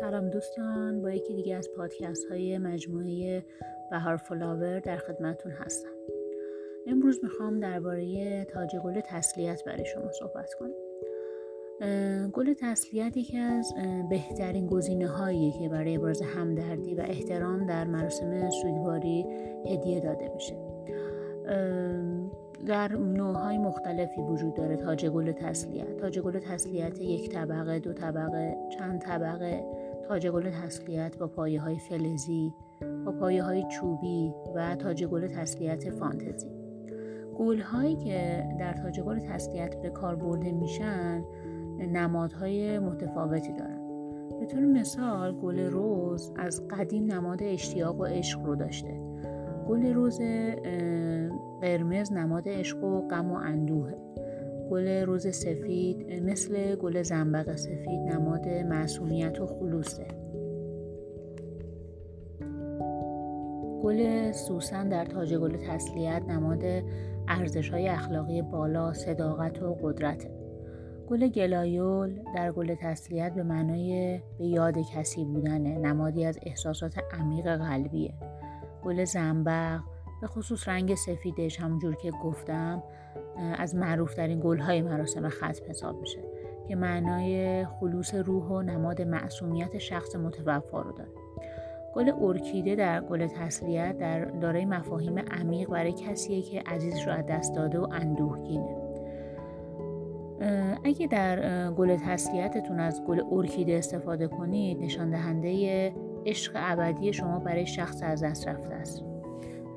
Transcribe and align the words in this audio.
سلام 0.00 0.30
دوستان 0.30 1.02
با 1.02 1.10
یکی 1.10 1.34
دیگه 1.34 1.56
از 1.56 1.68
پادکست 1.76 2.24
های 2.30 2.58
مجموعه 2.58 3.44
بهار 3.90 4.16
فلاور 4.16 4.80
در 4.80 4.96
خدمتتون 4.96 5.52
هستم. 5.52 5.88
امروز 6.86 7.20
می‌خوام 7.22 7.60
درباره 7.60 8.44
تاج 8.44 8.76
گل 8.76 9.00
تسلیت 9.00 9.64
برای 9.64 9.84
شما 9.84 10.12
صحبت 10.12 10.54
کنم. 10.54 10.70
گل 12.30 12.54
تسلیت 12.60 13.16
یکی 13.16 13.38
از 13.38 13.74
بهترین 14.10 14.66
گزینه 14.66 15.06
هایی 15.06 15.52
که 15.52 15.68
برای 15.68 15.96
ابراز 15.96 16.22
همدردی 16.22 16.94
و 16.94 17.00
احترام 17.00 17.66
در 17.66 17.84
مراسم 17.84 18.50
سوگواری 18.50 19.26
هدیه 19.66 20.00
داده 20.00 20.30
میشه. 20.34 20.56
در 22.66 22.92
نوعهای 22.92 23.58
مختلفی 23.58 24.20
وجود 24.20 24.54
داره 24.54 24.76
تاج 24.76 25.06
گل 25.06 25.32
تسلیت. 25.32 25.96
تاج 25.96 26.18
گل 26.18 26.38
تسلیت 26.38 27.00
یک 27.00 27.30
طبقه 27.30 27.78
دو 27.78 27.92
طبقه 27.92 28.56
چند 28.78 29.00
طبقه 29.00 29.64
تاج 30.08 30.28
گل 30.28 30.50
تسلیت 30.50 31.18
با 31.18 31.26
پایه 31.26 31.60
های 31.60 31.78
فلزی 31.78 32.54
با 33.04 33.12
پایه 33.12 33.42
های 33.42 33.64
چوبی 33.68 34.34
و 34.54 34.76
تاج 34.76 35.04
گل 35.04 35.26
تسلیت 35.26 35.90
فانتزی. 35.90 36.50
گل 37.38 37.60
هایی 37.60 37.96
که 37.96 38.44
در 38.60 38.72
تاج 38.72 39.00
گل 39.00 39.18
تسلیت 39.18 39.82
به 39.82 39.90
کار 39.90 40.14
برده 40.14 40.52
میشن 40.52 41.24
نمادهای 41.78 42.78
متفاوتی 42.78 43.52
دارن. 43.52 43.80
به 44.40 44.46
طور 44.46 44.60
مثال 44.60 45.32
گل 45.32 45.60
روز 45.60 46.32
از 46.36 46.68
قدیم 46.68 47.12
نماد 47.12 47.42
اشتیاق 47.42 48.00
و 48.00 48.04
عشق 48.04 48.42
رو 48.44 48.56
داشته. 48.56 49.00
گل 49.68 49.94
روز 49.94 50.20
قرمز 51.60 52.12
نماد 52.12 52.48
عشق 52.48 52.84
و 52.84 53.08
غم 53.08 53.32
و 53.32 53.34
اندوه. 53.34 53.92
گل 54.70 54.88
روز 54.88 55.36
سفید 55.36 56.22
مثل 56.22 56.76
گل 56.76 57.02
زنبق 57.02 57.56
سفید 57.56 58.00
نماد 58.00 58.48
معصومیت 58.48 59.40
و 59.40 59.46
خلوصه. 59.46 60.06
گل 63.82 64.32
سوسن 64.32 64.88
در 64.88 65.04
تاج 65.04 65.34
گل 65.34 65.56
تسلیت 65.56 66.22
نماد 66.28 66.62
ارزش 67.28 67.70
های 67.70 67.88
اخلاقی 67.88 68.42
بالا 68.42 68.92
صداقت 68.92 69.62
و 69.62 69.74
قدرته. 69.82 70.30
گل 71.08 71.28
گلایول 71.28 72.20
در 72.36 72.52
گل 72.52 72.74
تسلیت 72.74 73.34
به 73.34 73.42
معنای 73.42 74.20
به 74.38 74.46
یاد 74.46 74.74
کسی 74.78 75.24
بودنه 75.24 75.78
نمادی 75.78 76.24
از 76.24 76.38
احساسات 76.42 76.94
عمیق 77.12 77.56
قلبیه. 77.56 78.14
گل 78.84 79.04
زنبق 79.04 79.80
به 80.20 80.26
خصوص 80.26 80.68
رنگ 80.68 80.94
سفیدش 80.94 81.60
همونجور 81.60 81.94
که 81.94 82.10
گفتم 82.10 82.82
از 83.58 83.74
معروف 83.74 84.14
ترین 84.14 84.40
گل 84.40 84.58
های 84.58 84.82
مراسم 84.82 85.28
ختم 85.28 85.70
حساب 85.70 86.00
میشه 86.00 86.18
که 86.68 86.76
معنای 86.76 87.64
خلوص 87.64 88.14
روح 88.14 88.44
و 88.44 88.62
نماد 88.62 89.02
معصومیت 89.02 89.78
شخص 89.78 90.16
متوفا 90.16 90.82
رو 90.82 90.92
داره. 90.92 91.10
گل 91.94 92.12
ارکیده 92.20 92.74
در 92.74 93.00
گل 93.00 93.26
تسلیت 93.26 93.98
در 93.98 94.24
دارای 94.24 94.64
مفاهیم 94.64 95.18
عمیق 95.18 95.68
برای 95.68 95.92
کسیه 95.92 96.42
که 96.42 96.62
عزیزش 96.66 97.06
رو 97.06 97.12
از 97.12 97.26
دست 97.26 97.54
داده 97.54 97.78
و 97.78 97.88
اندوهگینه. 97.92 98.76
اگه 100.84 101.06
در 101.06 101.70
گل 101.70 101.96
تسلیتتون 101.96 102.80
از 102.80 103.02
گل 103.04 103.22
ارکیده 103.32 103.72
استفاده 103.72 104.28
کنید 104.28 104.82
نشان 104.82 105.10
دهنده 105.10 105.92
عشق 106.26 106.52
ابدی 106.56 107.12
شما 107.12 107.38
برای 107.38 107.66
شخص 107.66 108.02
از 108.02 108.24
دست 108.24 108.48
رفته 108.48 108.74
است. 108.74 109.13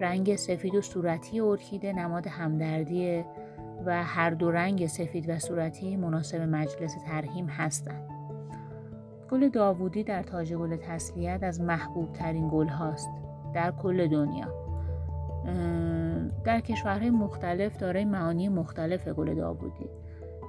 رنگ 0.00 0.36
سفید 0.36 0.74
و 0.74 0.80
صورتی 0.80 1.40
ارکیده 1.40 1.92
نماد 1.92 2.26
همدردی 2.26 3.24
و 3.86 4.04
هر 4.04 4.30
دو 4.30 4.50
رنگ 4.50 4.86
سفید 4.86 5.28
و 5.28 5.38
صورتی 5.38 5.96
مناسب 5.96 6.40
مجلس 6.40 6.94
ترهیم 7.06 7.46
هستند. 7.46 8.10
گل 9.30 9.48
داوودی 9.48 10.04
در 10.04 10.22
تاج 10.22 10.54
گل 10.54 10.76
تسلیت 10.76 11.42
از 11.42 11.60
محبوب 11.60 12.12
ترین 12.12 12.48
گل 12.48 12.68
هاست 12.68 13.10
در 13.54 13.70
کل 13.70 14.06
دنیا. 14.08 14.66
در 16.44 16.60
کشورهای 16.60 17.10
مختلف 17.10 17.76
دارای 17.76 18.04
معانی 18.04 18.48
مختلف 18.48 19.08
گل 19.08 19.34
داوودی. 19.34 19.86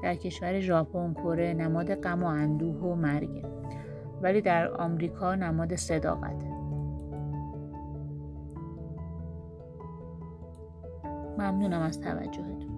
در 0.03 0.15
کشور 0.15 0.59
ژاپن، 0.59 1.13
کره 1.13 1.53
نماد 1.53 1.95
غم 1.95 2.23
و 2.23 2.25
اندوه 2.25 2.75
و 2.75 2.95
مرگ. 2.95 3.45
ولی 4.21 4.41
در 4.41 4.81
آمریکا 4.81 5.35
نماد 5.35 5.75
صداقته. 5.75 6.56
ممنونم 11.37 11.81
از 11.81 12.01
توجهتون. 12.01 12.77